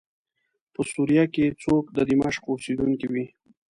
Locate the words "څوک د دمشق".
1.63-2.43